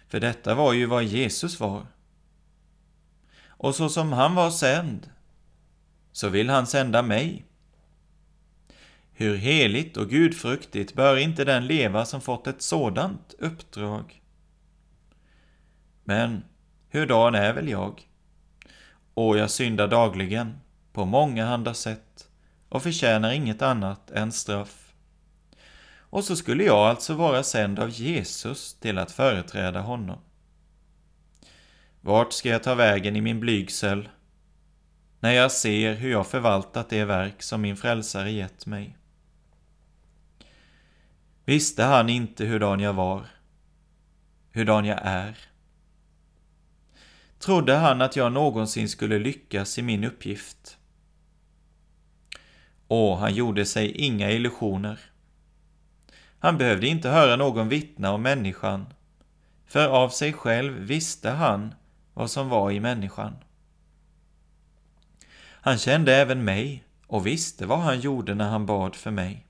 För 0.08 0.20
detta 0.20 0.54
var 0.54 0.72
ju 0.72 0.86
vad 0.86 1.04
Jesus 1.04 1.60
var. 1.60 1.86
Och 3.46 3.74
så 3.74 3.88
som 3.88 4.12
han 4.12 4.34
var 4.34 4.50
sänd, 4.50 5.10
så 6.12 6.28
vill 6.28 6.50
han 6.50 6.66
sända 6.66 7.02
mig. 7.02 7.44
Hur 9.12 9.36
heligt 9.36 9.96
och 9.96 10.10
gudfruktigt 10.10 10.94
bör 10.94 11.16
inte 11.16 11.44
den 11.44 11.66
leva 11.66 12.04
som 12.04 12.20
fått 12.20 12.46
ett 12.46 12.62
sådant 12.62 13.34
uppdrag? 13.38 14.22
Men 16.04 16.44
hurdan 16.90 17.34
är 17.34 17.52
väl 17.52 17.68
jag? 17.68 18.09
Och 19.14 19.38
jag 19.38 19.50
syndar 19.50 19.88
dagligen 19.88 20.60
på 20.92 21.04
många 21.04 21.46
handa 21.46 21.74
sätt 21.74 22.28
och 22.68 22.82
förtjänar 22.82 23.32
inget 23.32 23.62
annat 23.62 24.10
än 24.10 24.32
straff. 24.32 24.92
Och 25.98 26.24
så 26.24 26.36
skulle 26.36 26.64
jag 26.64 26.78
alltså 26.78 27.14
vara 27.14 27.42
sänd 27.42 27.78
av 27.78 27.90
Jesus 27.90 28.74
till 28.74 28.98
att 28.98 29.12
företräda 29.12 29.80
honom. 29.80 30.18
Vart 32.00 32.32
ska 32.32 32.48
jag 32.48 32.62
ta 32.62 32.74
vägen 32.74 33.16
i 33.16 33.20
min 33.20 33.40
blygsel 33.40 34.08
när 35.20 35.32
jag 35.32 35.52
ser 35.52 35.94
hur 35.94 36.10
jag 36.10 36.26
förvaltat 36.26 36.88
det 36.88 37.04
verk 37.04 37.42
som 37.42 37.60
min 37.60 37.76
frälsare 37.76 38.30
gett 38.30 38.66
mig? 38.66 38.96
Visste 41.44 41.84
han 41.84 42.08
inte 42.08 42.44
hurdan 42.44 42.80
jag 42.80 42.92
var, 42.92 43.26
hurdan 44.52 44.84
jag 44.84 44.98
är? 45.02 45.49
Trodde 47.40 47.74
han 47.74 48.02
att 48.02 48.16
jag 48.16 48.32
någonsin 48.32 48.88
skulle 48.88 49.18
lyckas 49.18 49.78
i 49.78 49.82
min 49.82 50.04
uppgift? 50.04 50.78
Och 52.86 53.18
han 53.18 53.34
gjorde 53.34 53.66
sig 53.66 53.92
inga 53.92 54.30
illusioner. 54.30 55.00
Han 56.38 56.58
behövde 56.58 56.86
inte 56.86 57.08
höra 57.08 57.36
någon 57.36 57.68
vittna 57.68 58.12
om 58.12 58.22
människan, 58.22 58.86
för 59.66 59.88
av 59.88 60.08
sig 60.08 60.32
själv 60.32 60.72
visste 60.72 61.30
han 61.30 61.74
vad 62.14 62.30
som 62.30 62.48
var 62.48 62.70
i 62.70 62.80
människan. 62.80 63.36
Han 65.62 65.78
kände 65.78 66.14
även 66.14 66.44
mig 66.44 66.84
och 67.06 67.26
visste 67.26 67.66
vad 67.66 67.78
han 67.78 68.00
gjorde 68.00 68.34
när 68.34 68.48
han 68.48 68.66
bad 68.66 68.94
för 68.94 69.10
mig. 69.10 69.46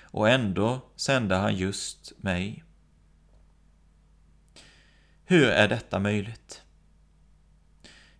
Och 0.00 0.28
ändå 0.28 0.80
sände 0.96 1.34
han 1.34 1.56
just 1.56 2.12
mig. 2.16 2.64
Hur 5.30 5.48
är 5.48 5.68
detta 5.68 5.98
möjligt? 5.98 6.62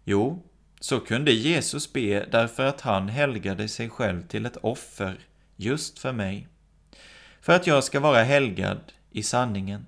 Jo, 0.05 0.43
så 0.81 1.01
kunde 1.01 1.33
Jesus 1.33 1.93
be 1.93 2.27
därför 2.33 2.67
att 2.67 2.81
han 2.81 3.09
helgade 3.09 3.69
sig 3.69 3.91
själv 3.91 4.27
till 4.27 4.47
ett 4.47 4.57
offer 4.57 5.19
just 5.57 5.99
för 5.99 6.13
mig, 6.13 6.49
för 7.41 7.53
att 7.53 7.67
jag 7.67 7.85
ska 7.85 8.01
vara 8.01 8.23
helgad 8.23 8.93
i 9.11 9.23
sanningen. 9.23 9.87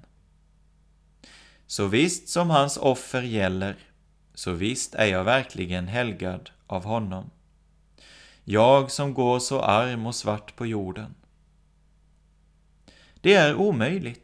Så 1.66 1.86
visst 1.86 2.28
som 2.28 2.50
hans 2.50 2.76
offer 2.76 3.22
gäller, 3.22 3.76
så 4.34 4.52
visst 4.52 4.94
är 4.94 5.06
jag 5.06 5.24
verkligen 5.24 5.88
helgad 5.88 6.50
av 6.66 6.84
honom. 6.84 7.30
Jag 8.44 8.90
som 8.90 9.14
går 9.14 9.38
så 9.38 9.60
arm 9.60 10.06
och 10.06 10.14
svart 10.14 10.56
på 10.56 10.66
jorden. 10.66 11.14
Det 13.20 13.34
är 13.34 13.54
omöjligt. 13.54 14.21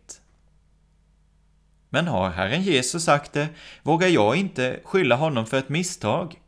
Men 1.90 2.08
har 2.08 2.30
Herren 2.30 2.62
Jesus 2.62 3.04
sagt 3.04 3.32
det, 3.32 3.48
vågar 3.82 4.08
jag 4.08 4.36
inte 4.36 4.80
skylla 4.84 5.16
honom 5.16 5.46
för 5.46 5.56
ett 5.56 5.68
misstag. 5.68 6.40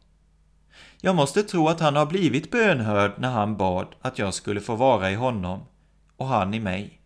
Jag 1.00 1.16
måste 1.16 1.42
tro 1.42 1.68
att 1.68 1.80
han 1.80 1.96
har 1.96 2.06
blivit 2.06 2.50
bönhörd 2.50 3.12
när 3.18 3.30
han 3.30 3.56
bad 3.56 3.94
att 4.00 4.18
jag 4.18 4.34
skulle 4.34 4.60
få 4.60 4.76
vara 4.76 5.10
i 5.10 5.14
honom 5.14 5.66
och 6.16 6.26
han 6.26 6.54
i 6.54 6.60
mig. 6.60 7.00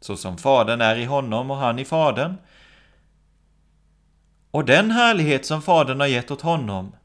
Så 0.00 0.16
som 0.16 0.38
Fadern 0.38 0.80
är 0.80 0.96
i 0.96 1.04
honom 1.04 1.50
och 1.50 1.56
han 1.56 1.78
i 1.78 1.84
Fadern. 1.84 2.34
Och 4.50 4.64
den 4.64 4.90
härlighet 4.90 5.46
som 5.46 5.62
Fadern 5.62 6.00
har 6.00 6.06
gett 6.06 6.30
åt 6.30 6.40
honom 6.40 6.96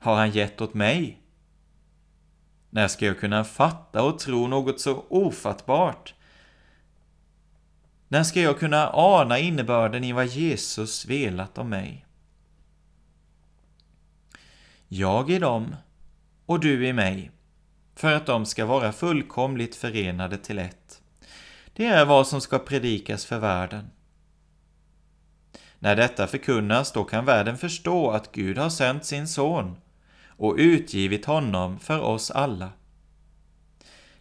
har 0.00 0.14
han 0.14 0.30
gett 0.30 0.60
åt 0.60 0.74
mig. 0.74 1.18
När 2.70 2.88
ska 2.88 3.06
jag 3.06 3.20
kunna 3.20 3.44
fatta 3.44 4.02
och 4.02 4.18
tro 4.18 4.46
något 4.46 4.80
så 4.80 5.04
ofattbart? 5.08 6.14
När 8.12 8.22
ska 8.22 8.40
jag 8.40 8.58
kunna 8.58 8.90
ana 8.92 9.38
innebörden 9.38 10.04
i 10.04 10.12
vad 10.12 10.26
Jesus 10.26 11.06
velat 11.06 11.58
om 11.58 11.68
mig? 11.68 12.06
Jag 14.88 15.30
i 15.30 15.38
dem 15.38 15.76
och 16.46 16.60
du 16.60 16.86
i 16.86 16.92
mig, 16.92 17.30
för 17.94 18.12
att 18.12 18.26
de 18.26 18.46
ska 18.46 18.66
vara 18.66 18.92
fullkomligt 18.92 19.76
förenade 19.76 20.36
till 20.36 20.58
ett. 20.58 21.02
Det 21.72 21.86
är 21.86 22.04
vad 22.04 22.26
som 22.26 22.40
ska 22.40 22.58
predikas 22.58 23.24
för 23.24 23.38
världen. 23.38 23.90
När 25.78 25.96
detta 25.96 26.26
förkunnas, 26.26 26.92
då 26.92 27.04
kan 27.04 27.24
världen 27.24 27.58
förstå 27.58 28.10
att 28.10 28.32
Gud 28.32 28.58
har 28.58 28.70
sänt 28.70 29.04
sin 29.04 29.28
son 29.28 29.76
och 30.26 30.54
utgivit 30.58 31.24
honom 31.24 31.78
för 31.78 32.00
oss 32.00 32.30
alla. 32.30 32.70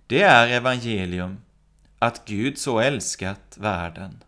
Det 0.07 0.21
är 0.21 0.47
evangelium, 0.47 1.37
att 2.01 2.25
Gud 2.25 2.57
så 2.57 2.79
älskat 2.79 3.57
världen. 3.57 4.23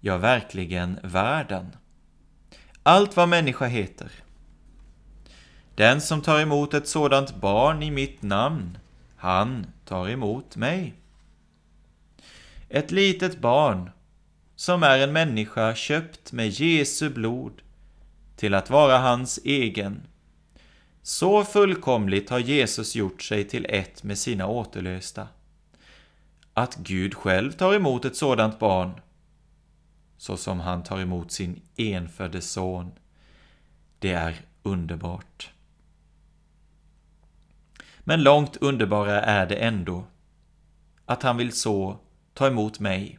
Ja, 0.00 0.16
verkligen 0.16 0.98
världen. 1.02 1.76
Allt 2.82 3.16
vad 3.16 3.28
människa 3.28 3.66
heter. 3.66 4.10
Den 5.74 6.00
som 6.00 6.22
tar 6.22 6.40
emot 6.40 6.74
ett 6.74 6.88
sådant 6.88 7.36
barn 7.36 7.82
i 7.82 7.90
mitt 7.90 8.22
namn, 8.22 8.78
han 9.16 9.66
tar 9.84 10.08
emot 10.08 10.56
mig. 10.56 10.94
Ett 12.68 12.90
litet 12.90 13.40
barn, 13.40 13.90
som 14.56 14.82
är 14.82 14.98
en 14.98 15.12
människa 15.12 15.74
köpt 15.74 16.32
med 16.32 16.48
Jesu 16.48 17.10
blod 17.10 17.62
till 18.36 18.54
att 18.54 18.70
vara 18.70 18.98
hans 18.98 19.40
egen. 19.44 20.02
Så 21.02 21.44
fullkomligt 21.44 22.30
har 22.30 22.38
Jesus 22.38 22.94
gjort 22.94 23.22
sig 23.22 23.44
till 23.44 23.66
ett 23.68 24.02
med 24.02 24.18
sina 24.18 24.46
återlösta. 24.46 25.28
Att 26.60 26.76
Gud 26.76 27.14
själv 27.14 27.52
tar 27.52 27.74
emot 27.74 28.04
ett 28.04 28.16
sådant 28.16 28.58
barn, 28.58 29.00
så 30.16 30.36
som 30.36 30.60
han 30.60 30.82
tar 30.82 31.00
emot 31.00 31.32
sin 31.32 31.62
enfödde 31.76 32.40
son, 32.40 32.92
det 33.98 34.12
är 34.12 34.40
underbart. 34.62 35.50
Men 38.00 38.22
långt 38.22 38.56
underbara 38.56 39.22
är 39.22 39.46
det 39.46 39.54
ändå 39.54 40.06
att 41.04 41.22
han 41.22 41.36
vill 41.36 41.52
så 41.52 41.98
ta 42.34 42.46
emot 42.46 42.80
mig, 42.80 43.18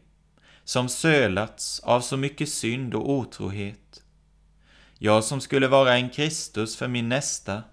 som 0.64 0.90
sölats 0.90 1.80
av 1.80 2.02
så 2.02 2.18
mycket 2.18 2.50
synd 2.50 2.94
och 2.94 3.10
otrohet. 3.10 4.04
Jag 4.98 5.24
som 5.24 5.42
skulle 5.42 5.68
vara 5.68 5.98
en 5.98 6.10
Kristus 6.10 6.76
för 6.76 6.88
min 6.88 7.10
nästa, 7.10 7.64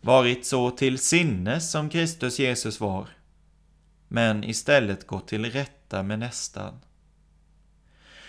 varit 0.00 0.46
så 0.46 0.70
till 0.70 0.98
sinnes 0.98 1.70
som 1.70 1.90
Kristus 1.90 2.38
Jesus 2.38 2.80
var, 2.80 3.08
men 4.12 4.44
istället 4.44 5.06
gått 5.06 5.28
till 5.28 5.50
rätta 5.50 6.02
med 6.02 6.18
nästan. 6.18 6.80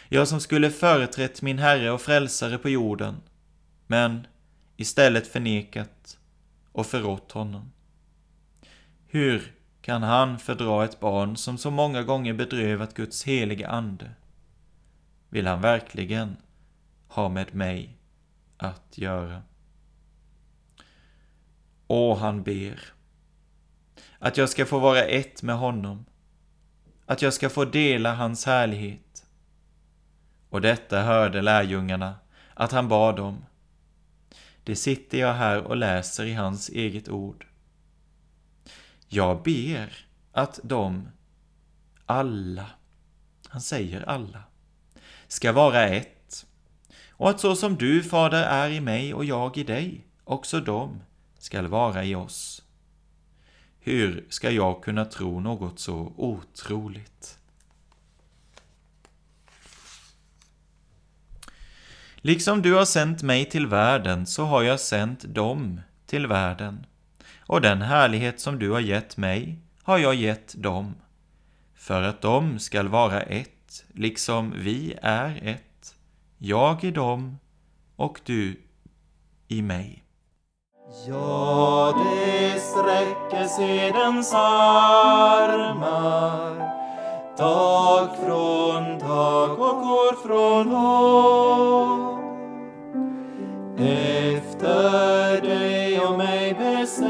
Jag 0.09 0.27
som 0.27 0.39
skulle 0.39 0.71
företrätt 0.71 1.41
min 1.41 1.59
Herre 1.59 1.91
och 1.91 2.01
Frälsare 2.01 2.57
på 2.57 2.69
jorden, 2.69 3.21
men 3.87 4.27
istället 4.77 5.27
förnekat 5.27 6.19
och 6.71 6.85
förrått 6.85 7.31
honom. 7.31 7.71
Hur 9.07 9.53
kan 9.81 10.03
han 10.03 10.39
fördra 10.39 10.85
ett 10.85 10.99
barn 10.99 11.37
som 11.37 11.57
så 11.57 11.71
många 11.71 12.03
gånger 12.03 12.33
bedrövat 12.33 12.93
Guds 12.93 13.23
helige 13.23 13.67
Ande? 13.69 14.11
Vill 15.29 15.47
han 15.47 15.61
verkligen 15.61 16.37
ha 17.07 17.29
med 17.29 17.55
mig 17.55 17.97
att 18.57 18.97
göra? 18.97 19.41
Och 21.87 22.17
han 22.17 22.43
ber 22.43 22.93
att 24.21 24.37
jag 24.37 24.49
ska 24.49 24.65
få 24.65 24.79
vara 24.79 25.03
ett 25.03 25.43
med 25.43 25.55
honom, 25.57 26.05
att 27.05 27.21
jag 27.21 27.33
ska 27.33 27.49
få 27.49 27.65
dela 27.65 28.15
hans 28.15 28.45
härlighet. 28.45 29.25
Och 30.49 30.61
detta 30.61 31.01
hörde 31.01 31.41
lärjungarna 31.41 32.15
att 32.53 32.71
han 32.71 32.87
bad 32.87 33.19
om. 33.19 33.45
Det 34.63 34.75
sitter 34.75 35.17
jag 35.17 35.33
här 35.33 35.61
och 35.61 35.77
läser 35.77 36.25
i 36.25 36.33
hans 36.33 36.69
eget 36.69 37.09
ord. 37.09 37.47
Jag 39.07 39.43
ber 39.43 40.05
att 40.31 40.59
de 40.63 41.07
alla, 42.05 42.65
han 43.47 43.61
säger 43.61 44.09
alla, 44.09 44.43
ska 45.27 45.51
vara 45.51 45.87
ett 45.87 46.45
och 47.09 47.29
att 47.29 47.39
så 47.39 47.55
som 47.55 47.75
du, 47.75 48.03
Fader, 48.03 48.43
är 48.43 48.69
i 48.69 48.79
mig 48.79 49.13
och 49.13 49.25
jag 49.25 49.57
i 49.57 49.63
dig, 49.63 50.07
också 50.23 50.59
de 50.59 51.01
skall 51.39 51.67
vara 51.67 52.03
i 52.03 52.15
oss. 52.15 52.63
Hur 53.83 54.25
ska 54.29 54.51
jag 54.51 54.83
kunna 54.83 55.05
tro 55.05 55.39
något 55.39 55.79
så 55.79 56.13
otroligt? 56.17 57.37
Liksom 62.15 62.61
du 62.61 62.73
har 62.73 62.85
sänt 62.85 63.23
mig 63.23 63.45
till 63.45 63.67
världen 63.67 64.25
så 64.25 64.45
har 64.45 64.63
jag 64.63 64.79
sänt 64.79 65.23
dem 65.23 65.81
till 66.05 66.27
världen 66.27 66.85
och 67.39 67.61
den 67.61 67.81
härlighet 67.81 68.39
som 68.39 68.59
du 68.59 68.71
har 68.71 68.79
gett 68.79 69.17
mig 69.17 69.59
har 69.83 69.97
jag 69.97 70.15
gett 70.15 70.53
dem, 70.57 70.95
för 71.75 72.01
att 72.01 72.21
de 72.21 72.59
skall 72.59 72.87
vara 72.87 73.21
ett, 73.21 73.85
liksom 73.93 74.53
vi 74.57 74.93
är 75.01 75.39
ett, 75.43 75.95
jag 76.37 76.83
i 76.83 76.91
dem 76.91 77.37
och 77.95 78.21
du 78.25 78.61
i 79.47 79.61
mig. 79.61 80.00
Ja, 80.93 81.93
det 81.97 82.59
sträcker 82.59 83.45
sedens 83.47 84.33
armar. 84.33 85.91
Dag 87.37 88.09
från 88.25 88.99
dag 88.99 89.59
och 89.59 89.83
år 89.85 90.15
från 90.27 90.75
år. 90.75 92.19
Efter 93.77 95.41
dig 95.41 95.99
och 95.99 96.17
mig 96.17 96.53
beständigt 96.53 97.01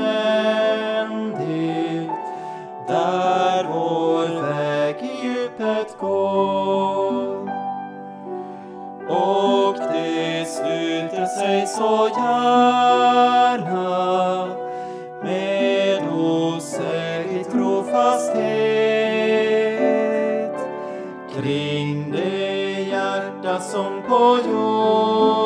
där 2.87 3.63
vår 3.63 4.41
väg 4.41 4.95
i 5.01 5.25
djupet 5.27 5.97
går. 5.99 7.31
Och 9.09 9.75
det 9.93 10.45
sluter 10.45 11.25
sig 11.25 11.67
så 11.67 12.09
gärna 12.17 13.30
med 15.23 16.09
osäker 16.13 17.43
trofasthet 17.51 18.31
kring 21.35 22.11
det 22.11 22.81
hjärta 22.81 23.59
som 23.59 24.01
på 24.07 24.39
jorden 24.51 25.41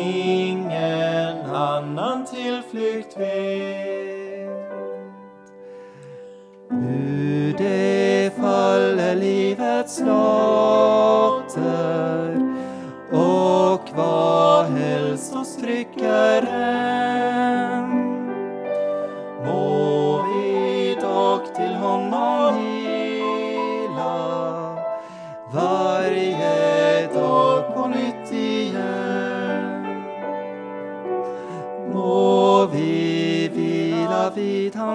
ingen 0.00 1.50
annan 1.50 2.26
tillflykt 2.26 3.16
vet. 3.16 4.22
Hur 6.70 7.58
det 7.58 8.32
faller 8.36 9.14
livets 9.16 10.00
lag 10.00 10.71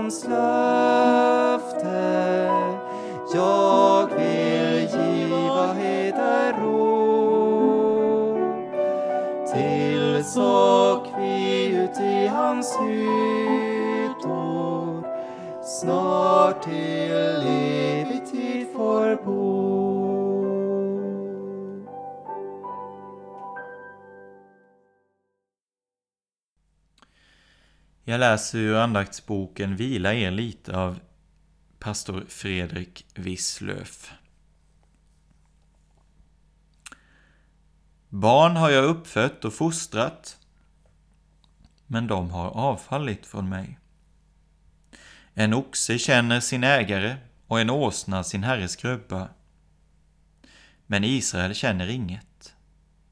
vid 0.08 0.30
hans 0.30 1.17
Jag 28.10 28.20
läser 28.20 28.58
ur 28.58 28.76
andaktsboken 28.76 29.76
Vila 29.76 30.14
er 30.14 30.32
lite 30.32 30.78
av 30.78 31.00
pastor 31.80 32.26
Fredrik 32.28 33.06
Wisslöf. 33.16 34.12
Barn 38.10 38.56
har 38.56 38.70
jag 38.70 38.86
uppfött 38.86 39.46
och 39.46 39.54
fostrat, 39.54 40.38
men 41.88 42.08
de 42.08 42.30
har 42.32 42.50
avfallit 42.50 43.26
från 43.26 43.50
mig. 43.50 43.80
En 45.34 45.54
oxe 45.54 45.98
känner 45.98 46.40
sin 46.40 46.64
ägare 46.64 47.16
och 47.48 47.60
en 47.60 47.70
åsna 47.70 48.24
sin 48.24 48.44
herres 48.44 48.76
krubba. 48.76 49.30
Men 50.86 51.04
Israel 51.04 51.56
känner 51.56 51.88
inget. 51.88 52.56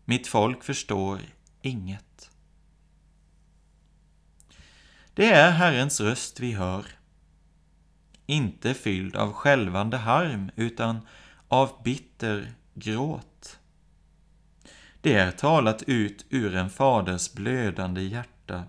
Mitt 0.06 0.28
folk 0.28 0.64
förstår 0.64 1.20
inget. 1.62 2.14
Det 5.15 5.30
är 5.30 5.51
Herrens 5.51 6.01
röst 6.01 6.39
vi 6.39 6.51
hör. 6.51 6.86
Inte 8.25 8.73
fylld 8.73 9.15
av 9.15 9.34
skälvande 9.34 9.97
harm, 9.97 10.51
utan 10.56 11.08
av 11.47 11.84
bitter 11.84 12.54
gråt. 12.73 13.60
Det 15.01 15.13
är 15.13 15.32
talat 15.32 15.84
ut 15.84 16.25
ur 16.30 16.56
en 16.56 16.69
faders 16.69 17.34
blödande 17.34 18.01
hjärta, 18.01 18.63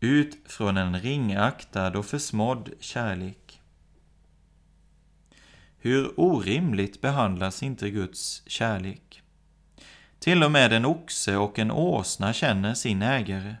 ut 0.00 0.38
från 0.46 0.76
en 0.76 1.00
ringaktad 1.00 1.98
och 1.98 2.06
försmådd 2.06 2.70
kärlek. 2.80 3.60
Hur 5.78 6.20
orimligt 6.20 7.00
behandlas 7.00 7.62
inte 7.62 7.90
Guds 7.90 8.42
kärlek? 8.46 9.22
Till 10.18 10.44
och 10.44 10.50
med 10.50 10.72
en 10.72 10.84
oxe 10.84 11.36
och 11.36 11.58
en 11.58 11.70
åsna 11.70 12.32
känner 12.32 12.74
sin 12.74 13.02
ägare. 13.02 13.54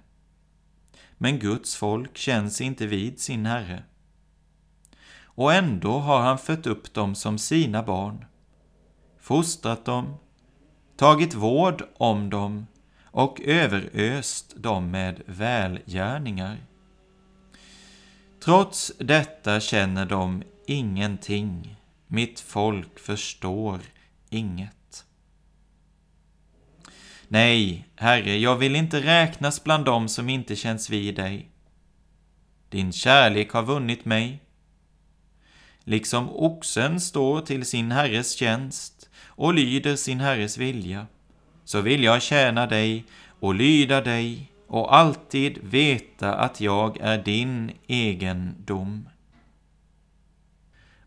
Men 1.18 1.38
Guds 1.38 1.76
folk 1.76 2.16
känns 2.16 2.60
inte 2.60 2.86
vid 2.86 3.20
sin 3.20 3.46
Herre. 3.46 3.82
Och 5.24 5.52
ändå 5.52 5.98
har 5.98 6.20
han 6.20 6.38
fött 6.38 6.66
upp 6.66 6.94
dem 6.94 7.14
som 7.14 7.38
sina 7.38 7.82
barn, 7.82 8.24
fostrat 9.18 9.84
dem, 9.84 10.14
tagit 10.96 11.34
vård 11.34 11.82
om 11.96 12.30
dem 12.30 12.66
och 13.04 13.40
överöst 13.40 14.56
dem 14.56 14.90
med 14.90 15.22
välgärningar. 15.26 16.56
Trots 18.40 18.92
detta 18.98 19.60
känner 19.60 20.06
de 20.06 20.42
ingenting. 20.66 21.76
Mitt 22.06 22.40
folk 22.40 22.98
förstår 22.98 23.80
inget. 24.30 24.77
Nej, 27.28 27.88
Herre, 27.96 28.36
jag 28.36 28.56
vill 28.56 28.76
inte 28.76 29.00
räknas 29.00 29.64
bland 29.64 29.84
dem 29.84 30.08
som 30.08 30.28
inte 30.28 30.56
känns 30.56 30.90
vid 30.90 31.14
dig. 31.14 31.48
Din 32.68 32.92
kärlek 32.92 33.52
har 33.52 33.62
vunnit 33.62 34.04
mig. 34.04 34.42
Liksom 35.84 36.30
oxen 36.30 37.00
står 37.00 37.40
till 37.40 37.64
sin 37.66 37.92
herres 37.92 38.32
tjänst 38.32 39.10
och 39.26 39.54
lyder 39.54 39.96
sin 39.96 40.20
herres 40.20 40.58
vilja, 40.58 41.06
så 41.64 41.80
vill 41.80 42.04
jag 42.04 42.22
tjäna 42.22 42.66
dig 42.66 43.04
och 43.40 43.54
lyda 43.54 44.00
dig 44.00 44.52
och 44.66 44.96
alltid 44.96 45.58
veta 45.62 46.34
att 46.34 46.60
jag 46.60 46.98
är 47.00 47.18
din 47.18 47.72
egendom. 47.86 49.08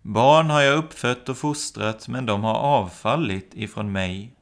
Barn 0.01 0.49
har 0.49 0.61
jag 0.61 0.77
uppfött 0.77 1.29
och 1.29 1.37
fostrat, 1.37 2.07
men 2.07 2.25
de 2.25 2.43
har 2.43 2.55
avfallit 2.55 3.51
ifrån 3.53 3.91
mig. 3.91 4.35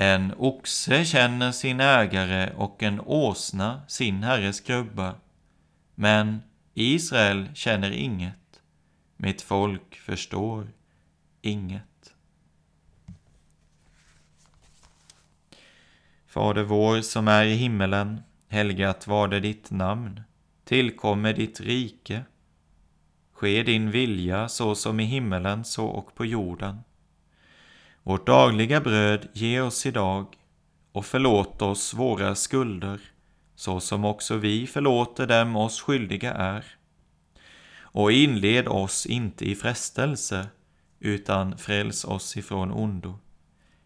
En 0.00 0.34
oxe 0.36 1.04
känner 1.04 1.52
sin 1.52 1.80
ägare 1.80 2.52
och 2.56 2.82
en 2.82 3.00
åsna 3.00 3.82
sin 3.88 4.22
herres 4.22 4.60
krubba. 4.60 5.14
Men 5.94 6.42
Israel 6.74 7.48
känner 7.54 7.90
inget. 7.90 8.62
Mitt 9.16 9.42
folk 9.42 9.94
förstår 9.94 10.68
inget. 11.40 12.14
Fader 16.26 16.62
vår 16.62 17.00
som 17.00 17.28
är 17.28 17.44
i 17.44 17.54
himmelen. 17.54 18.20
Helgat 18.48 19.06
var 19.06 19.28
det 19.28 19.40
ditt 19.40 19.70
namn. 19.70 20.22
Tillkommer 20.64 21.32
ditt 21.32 21.60
rike. 21.60 22.24
Ske 23.32 23.62
din 23.62 23.90
vilja 23.90 24.48
så 24.48 24.74
som 24.74 25.00
i 25.00 25.04
himmelen 25.04 25.64
så 25.64 25.86
och 25.86 26.14
på 26.14 26.24
jorden. 26.26 26.78
Vårt 28.08 28.26
dagliga 28.26 28.80
bröd 28.80 29.28
ge 29.32 29.60
oss 29.60 29.86
idag 29.86 30.36
och 30.92 31.06
förlåt 31.06 31.62
oss 31.62 31.94
våra 31.94 32.34
skulder, 32.34 33.00
så 33.54 33.80
som 33.80 34.04
också 34.04 34.36
vi 34.36 34.66
förlåter 34.66 35.26
dem 35.26 35.56
oss 35.56 35.80
skyldiga 35.80 36.34
är. 36.34 36.64
Och 37.80 38.12
inled 38.12 38.68
oss 38.68 39.06
inte 39.06 39.44
i 39.44 39.54
frestelse, 39.54 40.48
utan 41.00 41.58
fräls 41.58 42.04
oss 42.04 42.36
ifrån 42.36 42.70
ondo. 42.70 43.18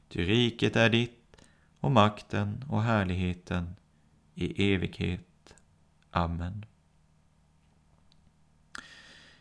Ty 0.08 0.24
riket 0.24 0.76
är 0.76 0.90
ditt, 0.90 1.36
och 1.80 1.90
makten 1.90 2.64
och 2.68 2.82
härligheten 2.82 3.76
i 4.34 4.74
evighet. 4.74 5.54
Amen. 6.10 6.64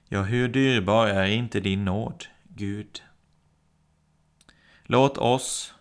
Ja, 0.08 0.22
hur 0.22 0.48
dyrbar 0.48 1.08
är 1.08 1.26
inte 1.26 1.60
din 1.60 1.86
nåd, 1.86 2.26
Gud? 2.48 3.02
Låt 4.92 5.18
oss 5.18 5.74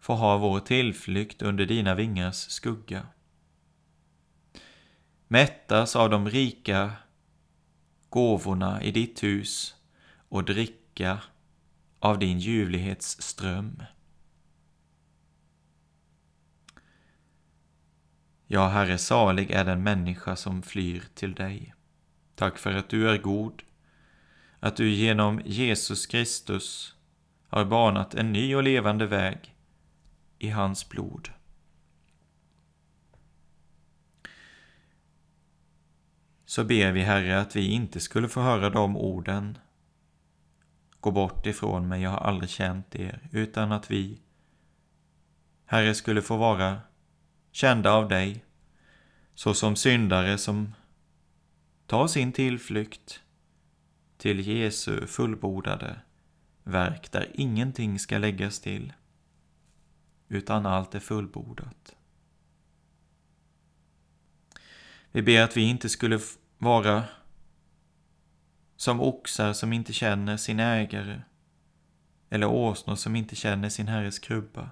få 0.00 0.14
ha 0.14 0.38
vår 0.38 0.60
tillflykt 0.60 1.42
under 1.42 1.66
dina 1.66 1.94
vingars 1.94 2.36
skugga. 2.36 3.06
Mättas 5.28 5.96
av 5.96 6.10
de 6.10 6.28
rika 6.28 6.92
gåvorna 8.08 8.82
i 8.82 8.90
ditt 8.90 9.22
hus 9.22 9.74
och 10.28 10.44
dricka 10.44 11.22
av 11.98 12.18
din 12.18 12.38
ljuvlighets 12.38 13.22
ström. 13.22 13.82
Ja, 18.46 18.68
Herre, 18.68 18.98
salig 18.98 19.50
är 19.50 19.64
den 19.64 19.82
människa 19.82 20.36
som 20.36 20.62
flyr 20.62 21.04
till 21.14 21.34
dig. 21.34 21.74
Tack 22.34 22.58
för 22.58 22.72
att 22.72 22.88
du 22.88 23.10
är 23.10 23.18
god, 23.18 23.62
att 24.60 24.76
du 24.76 24.90
genom 24.90 25.40
Jesus 25.44 26.06
Kristus 26.06 26.97
har 27.48 27.64
banat 27.64 28.14
en 28.14 28.32
ny 28.32 28.54
och 28.54 28.62
levande 28.62 29.06
väg 29.06 29.54
i 30.38 30.48
hans 30.48 30.88
blod. 30.88 31.30
Så 36.44 36.64
ber 36.64 36.92
vi, 36.92 37.02
Herre, 37.02 37.40
att 37.40 37.56
vi 37.56 37.70
inte 37.70 38.00
skulle 38.00 38.28
få 38.28 38.40
höra 38.40 38.70
de 38.70 38.96
orden 38.96 39.58
Gå 41.00 41.10
bort 41.10 41.46
ifrån 41.46 41.88
mig, 41.88 42.02
jag 42.02 42.10
har 42.10 42.18
aldrig 42.18 42.50
känt 42.50 42.94
er, 42.94 43.28
utan 43.32 43.72
att 43.72 43.90
vi, 43.90 44.20
Herre, 45.64 45.94
skulle 45.94 46.22
få 46.22 46.36
vara 46.36 46.80
kända 47.52 47.92
av 47.92 48.08
dig, 48.08 48.44
såsom 49.34 49.76
syndare 49.76 50.38
som 50.38 50.74
tar 51.86 52.06
sin 52.06 52.32
tillflykt 52.32 53.20
till 54.16 54.40
Jesu 54.40 55.06
fullbordade 55.06 56.00
verk 56.68 57.12
där 57.12 57.30
ingenting 57.34 57.98
ska 57.98 58.18
läggas 58.18 58.60
till, 58.60 58.92
utan 60.28 60.66
allt 60.66 60.94
är 60.94 61.00
fullbordat. 61.00 61.96
Vi 65.12 65.22
ber 65.22 65.42
att 65.42 65.56
vi 65.56 65.62
inte 65.62 65.88
skulle 65.88 66.20
vara 66.58 67.04
som 68.76 69.00
oxar 69.00 69.52
som 69.52 69.72
inte 69.72 69.92
känner 69.92 70.36
sin 70.36 70.60
ägare, 70.60 71.22
eller 72.30 72.46
åsnor 72.46 72.94
som 72.94 73.16
inte 73.16 73.36
känner 73.36 73.68
sin 73.68 73.88
herres 73.88 74.18
krubba. 74.18 74.70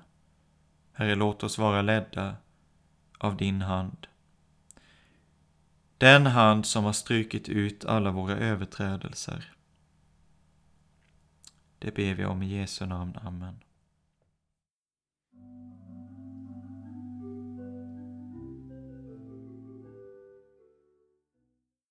Herre, 0.92 1.14
låt 1.14 1.42
oss 1.42 1.58
vara 1.58 1.82
ledda 1.82 2.36
av 3.18 3.36
din 3.36 3.62
hand. 3.62 4.06
Den 5.98 6.26
hand 6.26 6.66
som 6.66 6.84
har 6.84 6.92
strukit 6.92 7.48
ut 7.48 7.84
alla 7.84 8.10
våra 8.10 8.36
överträdelser 8.36 9.55
det 11.86 11.94
ber 11.94 12.14
vi 12.14 12.24
om 12.24 12.42
i 12.42 12.58
Jesu 12.58 12.86
namn. 12.86 13.16
Amen. 13.22 13.65